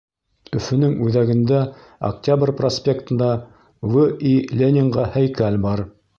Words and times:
Өфөнөң 0.59 0.95
үҙәгендә 1.07 1.59
Октябрь 2.09 2.53
проспектында 2.63 3.29
В. 3.93 4.09
И. 4.33 4.35
Ленинға 4.63 5.09
һәйкәл 5.19 5.63
бар. 5.71 5.89